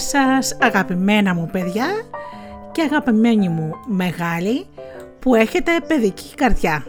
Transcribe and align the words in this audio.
σας 0.00 0.56
αγαπημένα 0.60 1.34
μου 1.34 1.48
παιδιά 1.52 1.86
και 2.72 2.82
αγαπημένοι 2.82 3.48
μου 3.48 3.74
μεγάλοι 3.86 4.66
που 5.18 5.34
έχετε 5.34 5.70
παιδική 5.86 6.34
καρδιά. 6.34 6.84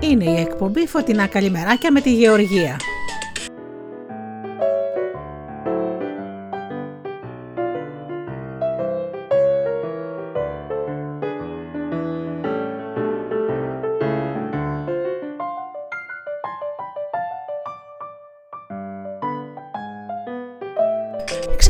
Είναι 0.00 0.24
η 0.24 0.40
εκπομπή 0.40 0.86
Φωτεινά 0.86 1.26
Καλημεράκια 1.26 1.92
με 1.92 2.00
τη 2.00 2.14
Γεωργία. 2.14 2.76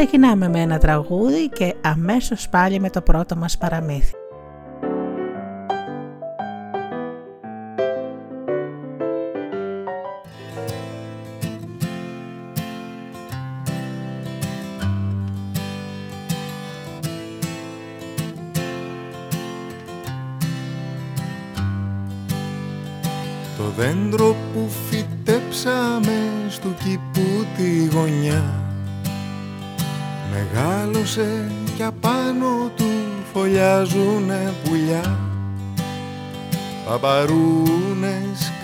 Ξεκινάμε 0.00 0.48
με 0.48 0.60
ένα 0.60 0.78
τραγούδι 0.78 1.48
και 1.48 1.74
αμέσως 1.80 2.48
πάλι 2.48 2.80
με 2.80 2.90
το 2.90 3.00
πρώτο 3.02 3.36
μας 3.36 3.58
παραμύθι. 3.58 4.19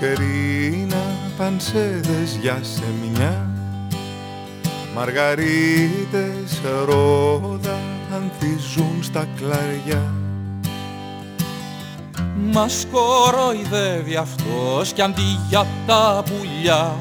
Κρίνα, 0.00 1.02
πανσέδες 1.36 2.39
για 2.41 2.58
σεμιά 2.62 3.56
Μαργαρίτες, 4.97 6.61
ρόδα, 6.84 7.78
ανθίζουν 8.14 9.02
στα 9.02 9.27
κλαριά. 9.36 10.12
Μας 12.52 12.86
κοροϊδεύει 12.92 14.17
αυτός 14.17 14.92
κι 14.92 15.02
αντί 15.02 15.39
για 15.48 15.67
τα 15.86 16.22
πουλιά. 16.24 16.97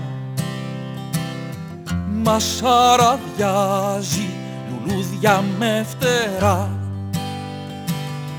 Μας 2.23 2.61
αραδιάζει 2.63 4.29
λουλούδια 4.69 5.43
με 5.59 5.85
φτερά 5.89 6.84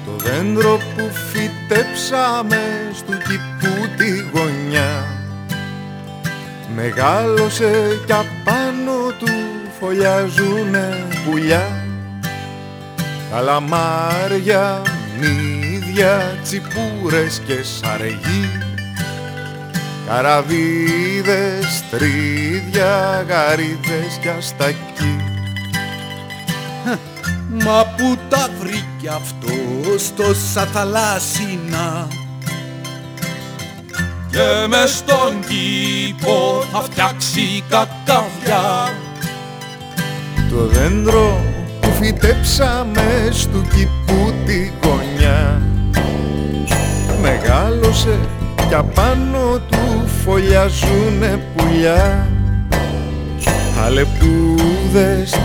Το 0.06 0.12
δέντρο 0.16 0.76
που 0.96 1.10
φυτέψαμε 1.30 2.90
στο 2.94 3.12
κήπου 3.12 3.88
τη 3.96 4.38
γωνιά. 4.38 5.04
Μεγάλωσε 6.74 8.00
κι 8.06 8.12
απάνω 8.12 9.12
του 9.18 9.32
φωλιάζουνε 9.80 11.06
πουλιά. 11.24 11.86
Καλαμάρια, 13.30 14.82
μύδια, 15.20 16.38
τσιπούρες 16.42 17.42
και 17.46 17.62
σαργοί 17.62 18.50
Καραβίδες, 20.06 21.84
τρίδια, 21.90 23.24
γαρίδες 23.28 24.18
κι 24.20 24.28
αστακοί 24.28 25.16
Μα 27.64 27.94
που 27.96 28.18
τα 28.28 28.48
βρήκε 28.60 28.95
αυτός 29.08 30.14
τόσα 30.16 30.66
θαλάσσινα 30.72 32.06
και 34.30 34.66
με 34.68 34.86
στον 34.86 35.40
κήπο 35.48 36.64
θα 36.72 36.80
φτιάξει 36.80 37.64
κακαβιά 37.68 38.92
Το 40.50 40.66
δέντρο 40.66 41.44
που 41.80 41.90
φυτέψαμε 42.00 43.28
στο 43.30 43.58
κήπου 43.74 44.32
τη 44.46 44.70
γωνιά 44.82 45.62
Μεγάλωσε 47.20 48.18
κι 48.68 48.74
απάνω 48.74 49.60
του 49.70 50.08
φωλιάζουνε 50.24 51.44
πουλιά. 51.56 52.28
Αλεπούδες, 53.84 55.38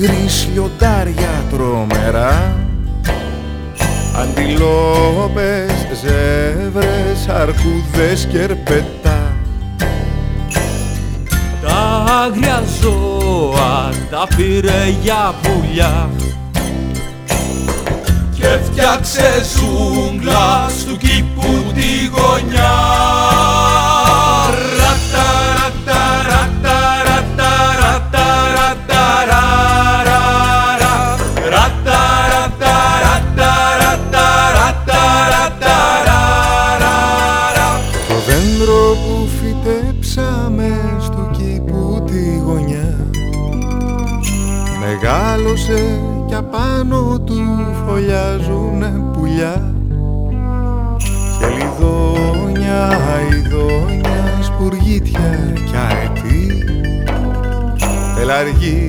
τίγρης, 0.00 0.48
λιοντάρια 0.52 1.44
τρομερά. 1.50 2.56
Αντιλόπες, 4.16 5.86
ζεύρες, 6.00 7.28
αρκούδες 7.28 8.26
και 8.30 8.40
ερπετά. 8.40 9.36
Τα 11.62 12.04
άγρια 12.24 12.62
ζώα 12.80 13.90
τα 14.10 14.26
πήρε 14.36 14.94
για 15.02 15.34
πουλιά. 15.42 16.08
Και 18.34 18.58
φτιάξε 18.64 19.44
ζούγκλας 19.54 20.84
του 20.86 20.96
κήπου 20.96 21.72
τη 21.74 22.06
γωνιά. 22.12 23.05
Μεγάλωσε 45.68 46.00
κι 46.26 46.34
απάνω 46.34 47.20
του 47.20 47.34
φωλιάζουνε 47.86 49.02
πουλιά. 49.12 49.74
Χελιδόνια, 51.38 52.88
αηδόνια, 52.88 54.42
σπουργίτια 54.42 55.52
κι 55.54 55.76
αετή. 55.76 56.64
Πελαργή, 58.16 58.88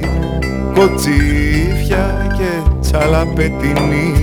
κοτσίφια 0.73 2.35
και 2.38 2.69
τσαλαπετινή 2.79 4.13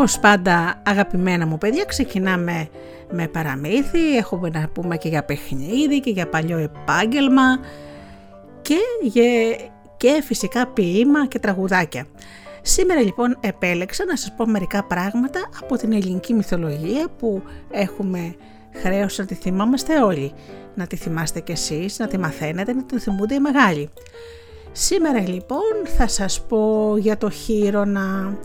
Όπως 0.00 0.18
πάντα 0.18 0.82
αγαπημένα 0.86 1.46
μου 1.46 1.58
παιδιά 1.58 1.84
ξεκινάμε 1.84 2.68
με 3.10 3.28
παραμύθι, 3.28 4.16
έχουμε 4.16 4.48
να 4.48 4.68
πούμε 4.68 4.96
και 4.96 5.08
για 5.08 5.24
παιχνίδι 5.24 6.00
και 6.00 6.10
για 6.10 6.28
παλιό 6.28 6.58
επάγγελμα 6.58 7.58
και, 8.62 8.76
για- 9.02 9.56
και 9.96 10.22
φυσικά 10.24 10.66
ποίημα 10.66 11.26
και 11.26 11.38
τραγουδάκια. 11.38 12.06
Σήμερα 12.62 13.00
λοιπόν 13.00 13.36
επέλεξα 13.40 14.04
να 14.04 14.16
σας 14.16 14.32
πω 14.36 14.46
μερικά 14.46 14.84
πράγματα 14.84 15.40
από 15.62 15.76
την 15.76 15.92
ελληνική 15.92 16.34
μυθολογία 16.34 17.06
που 17.18 17.42
έχουμε 17.70 18.34
χρέος 18.82 19.18
να 19.18 19.24
τη 19.24 19.34
θυμάμαστε 19.34 20.02
όλοι. 20.02 20.32
Να 20.74 20.86
τη 20.86 20.96
θυμάστε 20.96 21.40
κι 21.40 21.52
εσείς, 21.52 21.98
να 21.98 22.06
τη 22.06 22.18
μαθαίνετε, 22.18 22.72
να 22.72 22.84
τη 22.84 22.98
θυμούνται 22.98 23.34
οι 23.34 23.40
μεγάλοι. 23.40 23.90
Σήμερα 24.72 25.20
λοιπόν 25.28 25.72
θα 25.96 26.08
σας 26.08 26.40
πω 26.48 26.94
για 26.98 27.16
το 27.18 27.30
Χείρονα. 27.30 28.38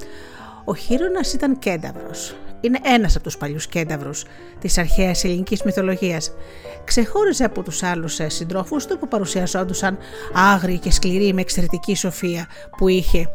Ο 0.66 0.76
Χείρονας 0.76 1.34
ήταν 1.34 1.60
κένταυρος. 1.60 2.36
Είναι 2.62 2.80
ένας 2.84 3.16
από 3.16 3.24
τους 3.24 3.38
παλιούς 3.38 3.68
κένταυρους 3.68 4.26
της 4.60 4.78
αρχαίας 4.78 5.24
ελληνικής 5.24 5.64
μυθολογίας. 5.64 6.32
Ξεχώριζε 6.84 7.44
από 7.44 7.64
τους 7.64 7.84
άλλους 7.84 8.20
ε, 8.20 8.30
συντρόφους 8.30 8.86
του 8.86 8.98
που 8.98 9.08
παρουσιαζόντουσαν 9.08 9.98
άγριοι 10.34 10.80
και 10.80 10.92
σκληροί 10.92 11.34
με 11.34 11.42
εξαιρετική 11.42 11.96
σοφία 11.96 12.48
που 12.78 12.88
είχε. 12.88 13.30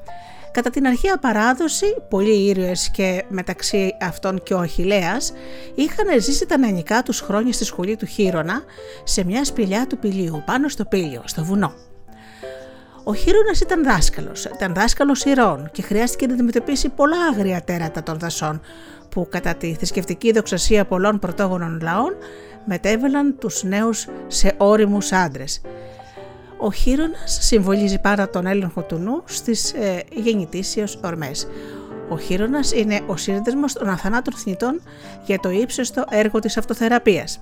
Κατά 0.53 0.71
την 0.71 0.87
αρχαία 0.87 1.19
παράδοση, 1.19 1.87
πολλοί 2.09 2.49
ήρωες 2.49 2.91
και 2.91 3.25
μεταξύ 3.29 3.97
αυτών 4.01 4.43
και 4.43 4.55
ο 4.55 4.59
Αχιλέας 4.59 5.33
είχαν 5.75 6.21
ζήσει 6.21 6.47
τα 6.47 6.59
νεανικά 6.59 7.03
τους 7.03 7.21
χρόνια 7.21 7.53
στη 7.53 7.65
σχολή 7.65 7.97
του 7.97 8.07
Χείρονα 8.07 8.63
σε 9.05 9.25
μια 9.25 9.45
σπηλιά 9.45 9.87
του 9.87 9.99
πηλίου 9.99 10.43
πάνω 10.47 10.69
στο 10.69 10.85
πήλιο, 10.85 11.23
στο 11.25 11.45
βουνό. 11.45 11.90
Ο 13.05 13.15
Χείρονα 13.15 13.53
ήταν 13.63 13.85
δάσκαλος, 13.85 14.45
ήταν 14.45 14.75
δάσκαλος 14.75 15.25
ηρών 15.25 15.71
και 15.73 15.83
χρειάστηκε 15.83 16.27
να 16.27 16.33
αντιμετωπίσει 16.33 16.89
πολλά 16.89 17.17
άγρια 17.33 17.63
τέρατα 17.63 18.03
των 18.03 18.19
δασών 18.19 18.61
που 19.09 19.29
κατά 19.31 19.55
τη 19.55 19.75
θρησκευτική 19.75 20.33
δοξασία 20.33 20.85
πολλών 20.85 21.19
πρωτόγονων 21.19 21.81
λαών 21.83 22.15
μετέβαιναν 22.65 23.39
τους 23.39 23.63
νέους 23.63 24.07
σε 24.27 24.55
όριμους 24.57 25.13
άντρες. 25.13 25.61
Ο 26.59 26.73
Χείρονας 26.73 27.39
συμβολίζει 27.41 28.01
πάρα 28.01 28.31
τον 28.31 28.47
έλεγχο 28.47 28.83
του 28.83 28.97
νου 28.97 29.23
στις 29.25 29.73
ε, 29.73 30.03
γεννητήσιες 30.13 30.99
ορμές. 31.05 31.49
Ο 32.09 32.19
Χείρονας 32.19 32.73
είναι 32.73 33.01
ο 33.07 33.17
σύνδεσμος 33.17 33.73
των 33.73 33.89
αθανάτων 33.89 34.35
θνητών 34.35 34.83
για 35.25 35.39
το 35.39 35.51
ύψιστο 35.51 36.05
έργο 36.11 36.39
της 36.39 36.57
αυτοθεραπείας. 36.57 37.41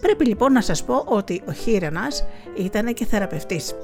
Πρέπει 0.00 0.24
λοιπόν 0.24 0.52
να 0.52 0.60
σας 0.60 0.84
πω 0.84 1.04
ότι 1.06 1.42
ο 1.48 1.52
Χείρονας 1.52 2.24
ήταν 2.56 2.94
και 2.94 3.06
θεραπευτής 3.06 3.74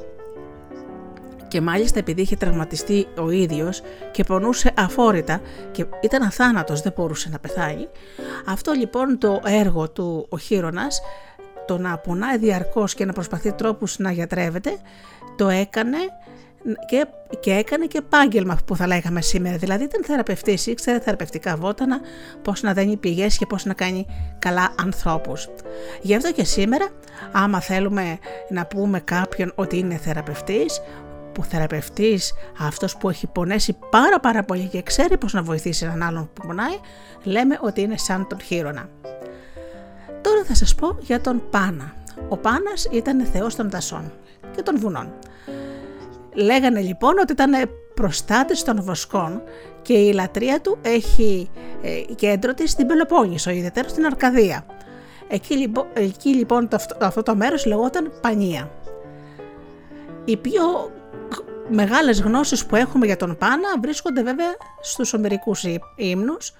και 1.52 1.60
μάλιστα 1.60 1.98
επειδή 1.98 2.20
είχε 2.20 2.36
τραυματιστεί 2.36 3.06
ο 3.18 3.30
ίδιος 3.30 3.82
και 4.10 4.24
πονούσε 4.24 4.72
αφόρητα 4.76 5.40
και 5.72 5.86
ήταν 6.00 6.22
αθάνατος, 6.22 6.80
δεν 6.80 6.92
μπορούσε 6.96 7.28
να 7.28 7.38
πεθάνει, 7.38 7.88
αυτό 8.46 8.72
λοιπόν 8.72 9.18
το 9.18 9.40
έργο 9.44 9.90
του 9.90 10.26
ο 10.28 10.38
Χείρονας, 10.38 11.02
το 11.66 11.78
να 11.78 11.98
πονάει 11.98 12.38
διαρκώς 12.38 12.94
και 12.94 13.04
να 13.04 13.12
προσπαθεί 13.12 13.52
τρόπους 13.52 13.98
να 13.98 14.10
γιατρεύεται, 14.10 14.70
το 15.36 15.48
έκανε 15.48 15.98
και, 16.86 17.06
και 17.40 17.52
έκανε 17.52 17.86
και 17.86 17.98
επάγγελμα 17.98 18.58
που 18.66 18.76
θα 18.76 18.86
λέγαμε 18.86 19.20
σήμερα. 19.22 19.56
Δηλαδή 19.56 19.84
ήταν 19.84 20.04
θεραπευτής, 20.04 20.66
ήξερε 20.66 21.00
θεραπευτικά 21.00 21.56
βότανα, 21.56 22.00
πώς 22.42 22.62
να 22.62 22.72
δένει 22.72 22.96
πηγές 22.96 23.38
και 23.38 23.46
πώς 23.46 23.64
να 23.64 23.74
κάνει 23.74 24.06
καλά 24.38 24.74
ανθρώπους. 24.82 25.48
Γι' 26.02 26.14
αυτό 26.14 26.32
και 26.32 26.44
σήμερα, 26.44 26.88
άμα 27.32 27.60
θέλουμε 27.60 28.18
να 28.48 28.66
πούμε 28.66 29.00
κάποιον 29.00 29.52
ότι 29.54 29.78
είναι 29.78 29.96
θεραπευτής, 29.96 30.80
που 31.32 31.44
θεραπευτής, 31.44 32.32
αυτός 32.58 32.96
που 32.96 33.08
έχει 33.08 33.26
πονέσει 33.26 33.76
πάρα 33.90 34.20
πάρα 34.20 34.44
πολύ 34.44 34.66
και 34.66 34.82
ξέρει 34.82 35.18
πώς 35.18 35.32
να 35.32 35.42
βοηθήσει 35.42 35.84
έναν 35.84 36.02
άλλον 36.02 36.30
που 36.32 36.46
πονάει, 36.46 36.78
λέμε 37.22 37.58
ότι 37.60 37.80
είναι 37.80 37.98
σαν 37.98 38.26
τον 38.28 38.40
Χείρονα. 38.40 38.88
Τώρα 40.20 40.44
θα 40.44 40.54
σας 40.54 40.74
πω 40.74 40.96
για 41.00 41.20
τον 41.20 41.42
Πάνα. 41.50 41.94
Ο 42.28 42.36
Πάνας 42.36 42.88
ήταν 42.90 43.24
θεός 43.24 43.54
των 43.56 43.70
δασών 43.70 44.12
και 44.56 44.62
των 44.62 44.78
βουνών. 44.78 45.12
Λέγανε 46.34 46.80
λοιπόν 46.80 47.18
ότι 47.18 47.32
ήταν 47.32 47.52
προστάτης 47.94 48.62
των 48.62 48.82
βοσκών 48.82 49.42
και 49.82 49.92
η 49.92 50.12
λατρεία 50.12 50.60
του 50.60 50.78
έχει 50.82 51.50
ε, 51.82 52.14
κέντρο 52.14 52.54
της 52.54 52.70
στην 52.70 52.86
Πελοπόννησο, 52.86 53.50
ιδιαίτερα 53.50 53.88
στην 53.88 54.04
Αρκαδία. 54.04 54.66
Εκεί 55.28 55.56
λοιπόν, 55.56 55.86
εκεί, 55.92 56.28
λοιπόν 56.28 56.68
το, 56.68 56.76
αυτό 57.00 57.22
το 57.22 57.36
μέρος 57.36 57.66
λεγόταν 57.66 58.12
Πανία. 58.20 58.70
Η 60.24 60.36
πιο 60.36 60.90
μεγάλες 61.68 62.20
γνώσεις 62.20 62.66
που 62.66 62.76
έχουμε 62.76 63.06
για 63.06 63.16
τον 63.16 63.36
Πάνα 63.36 63.68
βρίσκονται 63.80 64.22
βέβαια 64.22 64.54
στους 64.80 65.12
ομερικούς 65.12 65.64
ύμνους 65.96 66.52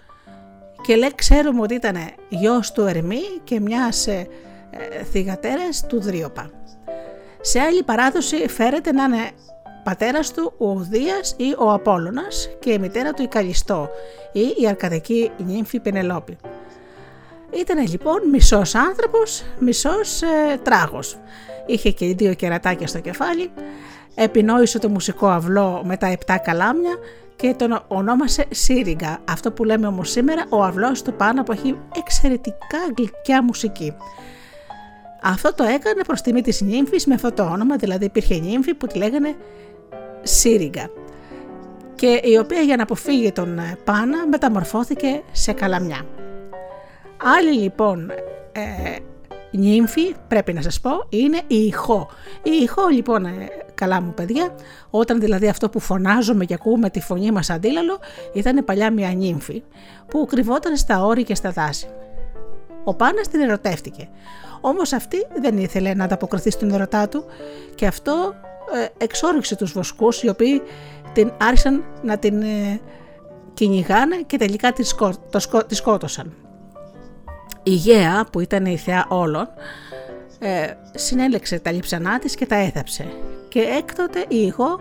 και 0.83 0.97
λέει 0.97 1.13
ξέρουμε 1.15 1.61
ότι 1.61 1.75
ήταν 1.75 1.97
γιος 2.29 2.73
του 2.73 2.87
Ερμή 2.87 3.23
και 3.45 3.61
μιας 3.61 4.07
ε, 4.07 4.27
ε, 4.71 5.03
θυγατέρας 5.05 5.87
του 5.87 6.01
Δρίωπα. 6.01 6.51
Σε 7.41 7.61
άλλη 7.61 7.83
παράδοση 7.83 8.49
φέρεται 8.49 8.93
να 8.93 9.05
είναι 9.05 9.31
πατέρας 9.85 10.33
του 10.33 10.55
ο 10.59 10.71
Ουδίας 10.71 11.35
ή 11.37 11.55
ο 11.59 11.73
Απόλλωνας 11.73 12.49
και 12.61 12.73
η 12.73 12.79
μητέρα 12.79 13.13
του 13.13 13.23
η 13.23 13.27
Καλιστό 13.27 13.89
ή 14.33 14.55
η 14.63 14.67
αρκαδική 14.69 15.31
νύμφη 15.37 15.81
Πενελόπη. 15.81 16.37
Ήταν 17.51 17.87
λοιπόν 17.89 18.29
μισός 18.31 18.75
άνθρωπος, 18.75 19.43
μισός 19.59 20.23
ε, 20.23 20.59
τράγος. 20.63 21.19
Είχε 21.67 21.91
και 21.91 22.15
δύο 22.15 22.35
κερατάκια 22.35 22.87
στο 22.87 23.01
κεφάλι, 23.01 23.51
επινόησε 24.15 24.79
το 24.79 24.89
μουσικό 24.89 25.27
αυλό 25.27 25.83
με 25.85 25.97
τα 25.97 26.07
επτά 26.07 26.39
καλάμια 26.39 26.97
και 27.37 27.55
τον 27.59 27.83
ονόμασε 27.89 28.45
Σύριγκα, 28.51 29.19
αυτό 29.29 29.53
που 29.53 29.65
λέμε 29.65 29.87
όμως 29.87 30.11
σήμερα 30.11 30.47
ο 30.49 30.63
αυλός 30.63 31.03
του 31.03 31.13
πάνω 31.13 31.43
που 31.43 31.53
έχει 31.53 31.79
εξαιρετικά 31.97 32.79
γλυκιά 32.97 33.43
μουσική. 33.43 33.95
Αυτό 35.23 35.55
το 35.55 35.65
έκανε 35.65 36.03
προς 36.07 36.21
τιμή 36.21 36.43
της 36.43 36.61
νύμφης 36.61 37.07
με 37.07 37.15
αυτό 37.15 37.33
το 37.33 37.43
όνομα, 37.43 37.77
δηλαδή 37.77 38.05
υπήρχε 38.05 38.35
νύμφη 38.35 38.75
που 38.75 38.87
τη 38.87 38.99
λέγανε 38.99 39.37
Σύριγκα 40.23 40.91
και 42.03 42.21
η 42.23 42.37
οποία 42.37 42.61
για 42.61 42.77
να 42.77 42.83
αποφύγει 42.83 43.33
τον 43.33 43.61
Πάνα 43.85 44.27
μεταμορφώθηκε 44.27 45.23
σε 45.33 45.53
καλαμιά. 45.53 46.07
Άλλη 47.39 47.53
λοιπόν 47.53 48.11
ε, 48.53 48.97
νύμφη, 49.53 50.15
πρέπει 50.29 50.53
να 50.53 50.63
σας 50.63 50.81
πω, 50.81 50.91
είναι 51.09 51.41
η 51.47 51.57
ηχό. 51.57 52.09
Η 52.43 52.51
ηχό 52.63 52.89
λοιπόν, 52.89 53.25
ε, 53.25 53.31
καλά 53.75 54.01
μου 54.01 54.15
παιδιά, 54.15 54.55
όταν 54.91 55.21
δηλαδή 55.21 55.49
αυτό 55.49 55.69
που 55.69 55.81
φωνάζουμε 55.81 56.45
και 56.45 56.55
ακούμε 56.55 56.91
τη 56.91 57.01
φωνή 57.01 57.31
μας 57.31 57.51
αντίλαλο, 57.51 57.99
ήταν 58.33 58.65
παλιά 58.65 58.91
μια 58.91 59.13
νύμφη 59.13 59.63
που 60.09 60.27
κρυβόταν 60.27 60.77
στα 60.77 61.05
όρη 61.05 61.25
και 61.25 61.35
στα 61.35 61.51
δάση. 61.51 61.87
Ο 62.85 62.95
Πάνας 62.95 63.29
την 63.29 63.41
ερωτεύτηκε. 63.41 64.09
Όμως 64.61 64.93
αυτή 64.93 65.27
δεν 65.41 65.59
ήθελε 65.59 65.95
να 65.95 66.05
ανταποκριθεί 66.05 66.51
στον 66.51 66.71
ερωτά 66.71 67.09
του 67.09 67.25
και 67.75 67.87
αυτό 67.87 68.35
ε, 68.75 69.05
εξόριξε 69.05 69.57
τους 69.57 69.73
βοσκούς 69.73 70.23
οι 70.23 70.29
οποίοι 70.29 70.63
την 71.13 71.33
άρχισαν 71.41 71.85
να 72.03 72.19
την 72.19 72.43
ε, 72.43 72.81
κυνηγάνε 73.55 74.17
και 74.27 74.37
τελικά 74.37 74.73
τη, 74.73 74.85
τη 75.67 75.75
σκότωσαν. 75.75 76.33
Η 77.63 77.71
Γέα 77.71 78.27
που 78.33 78.41
ήταν 78.41 78.67
η 78.67 78.77
θεά 78.77 79.07
όλων 79.09 79.49
ε, 80.39 80.67
συνέλεξε 80.95 81.59
τα 81.59 81.73
λειψανά 81.73 82.19
της 82.19 82.35
και 82.35 82.47
τα 82.47 82.57
έθαψε 82.57 83.07
και 83.49 83.61
έκτοτε 83.61 84.25
η 84.29 84.37
ηχό 84.37 84.81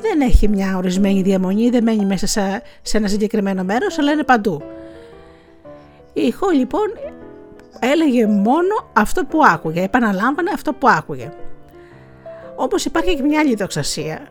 δεν 0.00 0.20
έχει 0.20 0.48
μια 0.48 0.76
ορισμένη 0.76 1.22
διαμονή, 1.22 1.70
δεν 1.70 1.82
μένει 1.82 2.04
μέσα 2.04 2.26
σε, 2.26 2.62
σε 2.82 2.96
ένα 2.96 3.08
συγκεκριμένο 3.08 3.64
μέρος 3.64 3.98
αλλά 3.98 4.12
είναι 4.12 4.24
παντού. 4.24 4.62
Η 6.12 6.20
ηχό 6.20 6.50
λοιπόν 6.50 6.86
έλεγε 7.78 8.26
μόνο 8.26 8.90
αυτό 8.92 9.24
που 9.24 9.44
άκουγε, 9.44 9.82
επαναλάμβανε 9.82 10.50
αυτό 10.54 10.72
που 10.72 10.88
άκουγε. 10.88 11.32
Όπως 12.56 12.84
υπάρχει 12.84 13.16
και 13.16 13.22
μια 13.22 13.40
άλλη 13.40 13.54
δοξασία, 13.54 14.28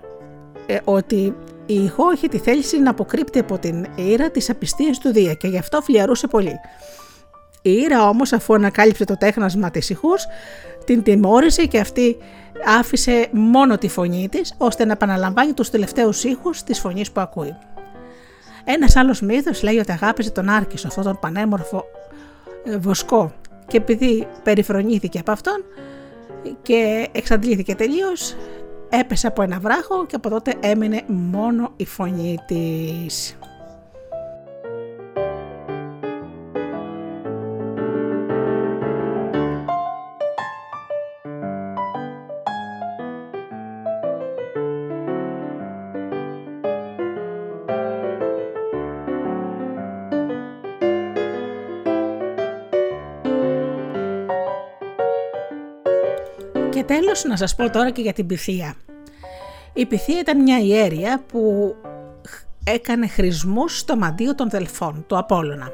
ε, 0.65 0.77
ότι 0.83 1.35
η 1.65 1.83
ηχό 1.83 2.13
είχε 2.13 2.27
τη 2.27 2.37
θέληση 2.37 2.79
να 2.79 2.89
αποκρύπτει 2.89 3.39
από 3.39 3.57
την 3.57 3.85
ήρα 3.95 4.29
τις 4.29 4.49
απιστίες 4.49 4.97
του 4.97 5.11
Δία 5.11 5.33
και 5.33 5.47
γι' 5.47 5.57
αυτό 5.57 5.81
φλιαρούσε 5.81 6.27
πολύ. 6.27 6.59
Η 7.61 7.71
Ήρα 7.71 8.07
όμως 8.09 8.33
αφού 8.33 8.53
ανακάλυψε 8.53 9.05
το 9.05 9.17
τέχνασμα 9.17 9.71
της 9.71 9.89
ηχούς, 9.89 10.25
την 10.85 11.03
τιμώρησε 11.03 11.65
και 11.65 11.79
αυτή 11.79 12.17
άφησε 12.65 13.27
μόνο 13.31 13.77
τη 13.77 13.87
φωνή 13.87 14.29
της, 14.29 14.53
ώστε 14.57 14.85
να 14.85 14.91
επαναλαμβάνει 14.91 15.53
τους 15.53 15.69
τελευταίους 15.69 16.23
ήχους 16.23 16.63
της 16.63 16.79
φωνής 16.79 17.11
που 17.11 17.21
ακούει. 17.21 17.55
Ένας 18.63 18.95
άλλος 18.95 19.21
μύθος 19.21 19.63
λέει 19.63 19.77
ότι 19.77 19.91
αγάπησε 19.91 20.31
τον 20.31 20.49
Άρκισο, 20.49 20.87
αυτόν 20.87 21.03
τον 21.03 21.17
πανέμορφο 21.19 21.85
ε, 22.63 22.77
βοσκό 22.77 23.33
και 23.67 23.77
επειδή 23.77 24.27
περιφρονήθηκε 24.43 25.19
από 25.19 25.31
αυτόν 25.31 25.63
και 26.61 27.09
εξαντλήθηκε 27.11 27.75
τελείως, 27.75 28.35
έπεσε 28.89 29.27
από 29.27 29.41
ένα 29.41 29.59
βράχο 29.59 30.05
και 30.05 30.15
από 30.15 30.29
τότε 30.29 30.53
έμεινε 30.59 31.01
μόνο 31.07 31.71
η 31.75 31.85
φωνή 31.85 32.37
της. 32.47 33.37
Τέλος 57.11 57.23
να 57.29 57.35
σας 57.35 57.55
πω 57.55 57.69
τώρα 57.69 57.89
και 57.89 58.01
για 58.01 58.13
την 58.13 58.25
Πυθία. 58.25 58.75
Η 59.73 59.85
Πυθία 59.85 60.19
ήταν 60.19 60.41
μια 60.41 60.59
ιέρια 60.59 61.23
που 61.27 61.75
έκανε 62.63 63.07
χρησμούς 63.07 63.79
στο 63.79 63.97
μαντίο 63.97 64.35
των 64.35 64.49
Δελφών, 64.49 65.03
του 65.07 65.17
Απόλλωνα. 65.17 65.71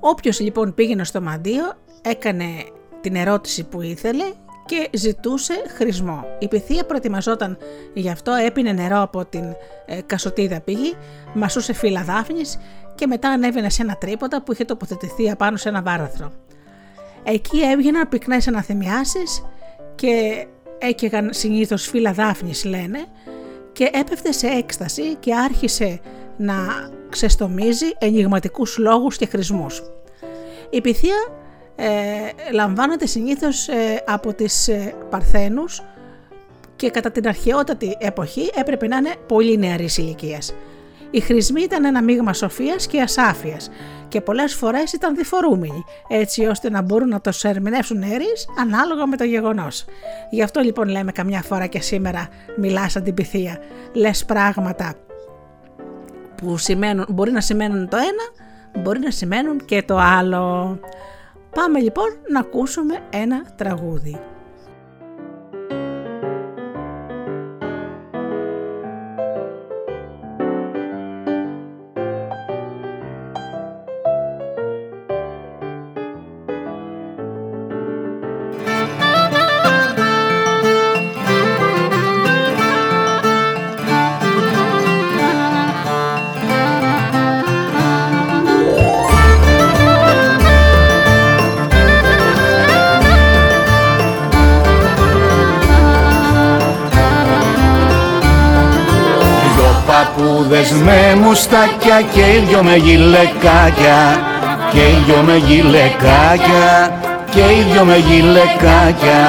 Όποιος 0.00 0.40
λοιπόν 0.40 0.74
πήγαινε 0.74 1.04
στο 1.04 1.20
μαντίο 1.20 1.72
έκανε 2.02 2.44
την 3.00 3.14
ερώτηση 3.14 3.64
που 3.64 3.80
ήθελε 3.80 4.24
και 4.66 4.88
ζητούσε 4.92 5.54
χρησμό. 5.76 6.24
Η 6.38 6.48
Pythia 6.52 6.86
προετοιμαζόταν 6.86 7.58
γι' 7.94 8.10
αυτό, 8.10 8.32
έπινε 8.32 8.72
νερό 8.72 9.00
από 9.02 9.24
την 9.24 9.44
ε, 9.86 10.00
κασοτίδα 10.06 10.60
πηγή, 10.60 10.96
μασούσε 11.34 11.72
φύλλα 11.72 12.02
δάφνης 12.02 12.58
και 12.94 13.06
μετά 13.06 13.28
ανέβαινε 13.28 13.70
σε 13.70 13.82
ένα 13.82 13.96
τρίποντα 13.96 14.42
που 14.42 14.52
είχε 14.52 14.64
τοποθετηθεί 14.64 15.30
απάνω 15.30 15.56
σε 15.56 15.68
ένα 15.68 15.82
βάραθρο. 15.82 16.32
Εκεί 17.24 17.60
έβγαιναν 17.60 18.08
πυκνές 18.08 18.48
αναθεμιάσεις 18.48 19.44
και 19.94 20.46
έκαιγαν 20.78 21.28
συνήθως 21.32 21.86
φύλλα 21.86 22.12
δάφνης 22.12 22.64
λένε 22.64 23.04
και 23.72 23.90
έπεφτε 23.92 24.32
σε 24.32 24.46
έκσταση 24.46 25.14
και 25.14 25.34
άρχισε 25.34 26.00
να 26.36 26.54
ξεστομίζει 27.08 27.86
ενηγματικούς 27.98 28.78
λόγους 28.78 29.16
και 29.16 29.26
χρησμούς. 29.26 29.82
Η 30.70 30.80
πυθία 30.80 31.16
ε, 31.76 31.88
λαμβάνεται 32.52 33.06
συνήθως 33.06 33.68
ε, 33.68 34.02
από 34.06 34.34
τις 34.34 34.68
ε, 34.68 34.94
Παρθένους 35.10 35.82
και 36.76 36.90
κατά 36.90 37.10
την 37.10 37.28
αρχαιότατη 37.28 37.96
εποχή 38.00 38.50
έπρεπε 38.54 38.86
να 38.86 38.96
είναι 38.96 39.14
πολύ 39.26 39.56
νεαρής 39.58 39.96
ηλικίας. 39.98 40.54
Οι 41.14 41.20
χρησμοί 41.20 41.62
ήταν 41.62 41.84
ένα 41.84 42.02
μείγμα 42.02 42.32
σοφίας 42.32 42.86
και 42.86 43.00
ασάφειας 43.00 43.70
και 44.08 44.20
πολλές 44.20 44.54
φορές 44.54 44.92
ήταν 44.92 45.14
διφορούμενοι, 45.14 45.84
έτσι 46.08 46.44
ώστε 46.46 46.70
να 46.70 46.82
μπορούν 46.82 47.08
να 47.08 47.20
το 47.20 47.30
ερμηνεύσουν 47.42 47.98
νεαρείς 47.98 48.46
ανάλογα 48.58 49.06
με 49.06 49.16
το 49.16 49.24
γεγονός. 49.24 49.84
Γι' 50.30 50.42
αυτό 50.42 50.60
λοιπόν 50.60 50.88
λέμε 50.88 51.12
καμιά 51.12 51.42
φορά 51.42 51.66
και 51.66 51.80
σήμερα 51.80 52.28
μιλάς 52.56 52.92
σαν 52.92 53.02
την 53.02 53.14
πυθία, 53.14 53.58
λες 53.92 54.24
πράγματα 54.24 54.94
που 56.36 56.56
σημαίνουν, 56.56 57.06
μπορεί 57.08 57.30
να 57.30 57.40
σημαίνουν 57.40 57.88
το 57.88 57.96
ένα, 57.96 58.82
μπορεί 58.82 58.98
να 58.98 59.10
σημαίνουν 59.10 59.64
και 59.64 59.82
το 59.82 59.98
άλλο. 59.98 60.78
Πάμε 61.54 61.80
λοιπόν 61.80 62.08
να 62.28 62.40
ακούσουμε 62.40 62.98
ένα 63.10 63.44
τραγούδι. 63.56 64.20
Παππούδες 99.94 100.70
με 100.70 101.18
μουστάκια 101.22 101.98
και 102.14 102.20
ήλιο 102.20 102.62
με 102.62 102.76
γυλεκάκια 102.76 104.00
και 104.72 104.80
ήλιο 104.96 105.20
με 105.26 105.36
γυλεκάκια 105.46 106.66
και 107.30 107.40
ήλιο 107.40 107.84
με 107.84 107.96
γυλεκάκια 107.96 109.22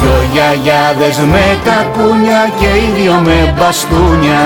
Δυο 0.00 0.18
γιαγιάδες 0.32 1.16
με 1.32 1.44
κακούνια 1.66 2.42
και 2.60 2.70
ίδιο 2.86 3.12
με 3.24 3.54
μπαστούνια. 3.56 4.44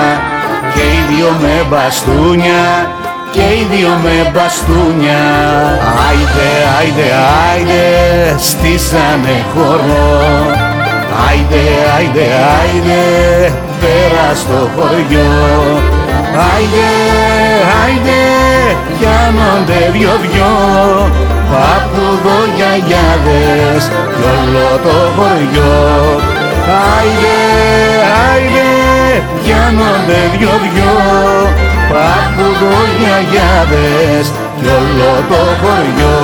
Και 0.73 0.83
ίδιο 0.99 1.29
με 1.41 1.55
μπαστούνια 1.69 2.63
και 3.31 3.43
ίδιο 3.63 3.89
με 4.03 4.15
μπαστούνια. 4.33 5.23
Άιντε, 6.07 6.49
άιντε, 6.77 7.09
άιντε, 7.49 7.85
στήσανε 8.47 9.35
χώρο. 9.53 10.09
Άιντε, 11.27 11.63
άιντε, 11.95 12.27
άιντε, 12.59 13.01
πέρα 13.81 14.27
στο 14.41 14.59
χωριό. 14.75 15.33
Άιντε, 16.49 16.93
άιντε, 17.81 18.23
πιάνονται 18.97 19.79
δυο-δυο 19.95 20.53
Παππουδογιαγιάδες 21.51 23.81
κι 24.15 24.25
όλο 24.37 24.67
το 24.85 24.95
χωριό. 25.15 25.77
Άιντε, 26.91 27.39
άιντε, 28.25 28.71
πιάνονται 29.39 30.19
δυο-δυο 30.33 30.95
Παππουδογιαγιάδες 31.91 34.25
κι 34.59 34.69
όλο 34.79 35.11
το 35.29 35.41
χωριό 35.61 36.15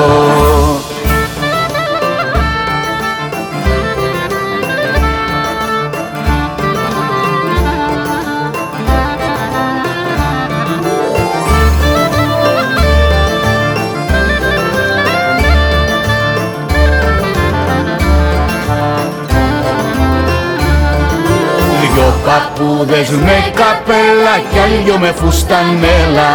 παππούδες 22.77 23.09
με 23.09 23.37
καπέλα 23.59 24.35
κι 24.51 24.59
άλλοι 24.63 24.81
δυο 24.83 24.97
με 24.97 25.11
φουστανέλα. 25.19 26.31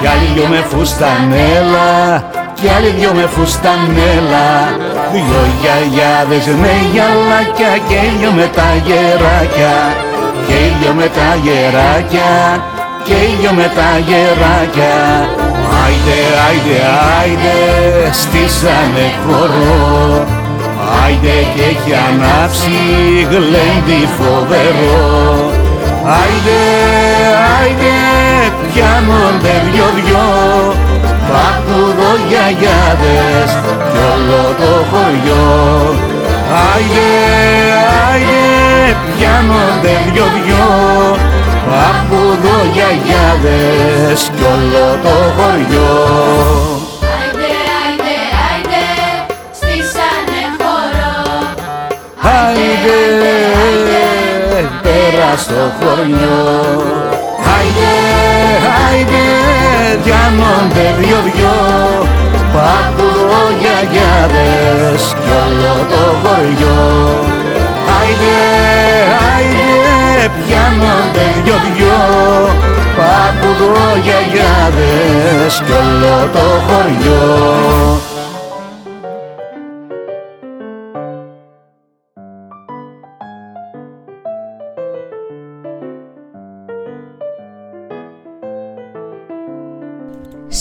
Κι 0.00 0.06
άλλοι 0.06 0.26
δυο 0.34 0.46
με 0.52 0.60
φουστανέλα 0.70 1.90
κι 2.58 2.68
άλλοι 2.76 2.90
δυο 2.98 3.12
με 3.18 3.26
φουστανέλα. 3.34 4.48
Δυο 5.12 5.42
γιαγιάδες 5.60 6.46
με 6.62 6.72
γυαλάκια 6.92 7.72
και 7.88 7.98
δυο 8.18 8.30
με 8.38 8.46
τα 8.56 8.68
γεράκια. 8.86 9.76
Και 10.46 10.58
δυο 10.78 10.92
με 10.98 11.06
τα 11.16 11.28
γεράκια 11.44 12.32
και 13.06 13.18
δυο 13.38 13.52
με 13.58 13.66
τα 13.76 13.88
γεράκια. 14.08 14.96
Άιντε, 15.82 16.20
άιντε, 16.46 16.78
άιντε, 17.18 17.56
στήσανε 18.20 19.06
χορό. 19.22 20.40
Άιντε 21.02 21.36
και 21.54 21.62
έχει 21.72 21.92
ανάψει 22.08 22.76
γλέντι 23.30 24.00
φοβερό 24.18 25.59
Άιντε, 26.04 26.60
άιντε, 27.60 27.94
πιάνονται 28.72 29.54
δυο-δυο 29.72 30.26
Παππουδογιαγιάδες 31.28 33.50
κι 33.90 33.98
όλο 34.12 34.42
το 34.60 34.72
χωριό 34.90 35.48
Άιντε, 36.68 37.12
άιντε, 38.10 38.44
πιάνονται 39.16 39.94
δυο-δυο 40.12 40.68
Παππουδογιαγιάδες 41.70 44.20
κι 44.36 44.44
όλο 44.54 44.86
το 45.02 45.14
χωριό 45.36 45.92
Άιντε, 47.12 47.52
άιντε, 47.80 48.16
άιντε, 48.46 48.84
στήσανε 49.58 50.40
χώρο. 50.58 51.14
Άιντε, 52.36 52.98
πέρα 55.20 55.36
στο 55.36 55.72
χωριό. 55.78 56.42
Άιντε, 57.54 57.94
άιντε, 58.86 59.26
διάνονται 60.04 60.86
δυο-δυο 60.98 61.58
Παππουδογιαγιάδες 62.54 65.02
κι 65.20 65.30
όλο 65.44 65.74
το 65.92 66.02
χωριό. 66.22 66.82
Άιντε, 67.96 68.40
άιντε, 69.30 70.24
πιάνονται 70.36 71.26
δυο-δυο 71.44 72.00
Παππουδογιαγιάδες 72.98 75.52
κι 75.66 75.74
όλο 75.82 76.14
το 76.32 76.44
χωριό 76.66 77.24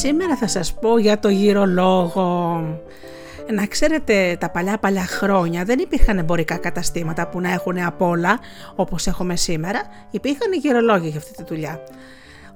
Σήμερα 0.10 0.36
θα 0.36 0.48
σας 0.48 0.74
πω 0.74 0.98
για 0.98 1.20
το 1.20 1.30
γυρολόγο. 1.30 2.62
Να 3.54 3.66
ξέρετε 3.66 4.38
τα 4.40 4.50
παλιά 4.50 4.78
παλιά 4.78 5.06
χρόνια 5.06 5.64
δεν 5.64 5.80
υπήρχαν 5.80 6.18
εμπορικά 6.18 6.58
καταστήματα 6.58 7.28
που 7.28 7.42
να 7.42 7.52
έχουν 7.52 7.80
απ' 7.80 8.02
όλα 8.02 8.40
όπως 8.76 9.08
έχουμε 9.08 9.36
σήμερα. 9.36 9.82
Υπήρχαν 10.12 10.52
οι 10.52 10.58
γυρολόγοι 10.58 11.08
για 11.08 11.18
αυτή 11.18 11.34
τη 11.34 11.44
δουλειά. 11.44 11.84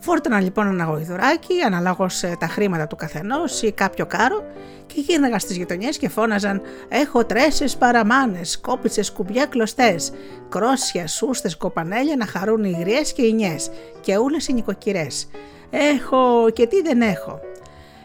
Φόρτωνα 0.05 0.39
λοιπόν 0.39 0.67
ένα 0.67 0.83
γοηδουράκι, 0.83 1.61
αναλόγω 1.65 2.07
ε, 2.21 2.35
τα 2.39 2.47
χρήματα 2.47 2.87
του 2.87 2.95
καθενός 2.95 3.61
ή 3.61 3.71
κάποιο 3.71 4.05
κάρο, 4.05 4.43
και 4.85 4.99
γύρναγαν 4.99 5.39
στις 5.39 5.57
γειτονιές 5.57 5.97
και 5.97 6.09
φώναζαν: 6.09 6.61
Έχω 6.89 7.25
τρέσεις 7.25 7.77
παραμάνες, 7.77 8.59
κόπιτσες 8.59 9.11
κουμπιά 9.11 9.45
κλωστές, 9.45 10.11
κρόσια, 10.49 11.07
σούστες, 11.07 11.57
κοπανέλια 11.57 12.15
να 12.15 12.25
χαρούν 12.25 12.63
οι 12.63 12.77
γριέ 12.79 13.01
και 13.01 13.21
οι 13.21 13.33
νιές, 13.33 13.71
και 14.01 14.17
όλε 14.17 14.37
οι 14.47 14.53
νοικοκυρές. 14.53 15.29
Έχω 15.69 16.49
και 16.53 16.67
τι 16.67 16.81
δεν 16.81 17.01
έχω. 17.01 17.39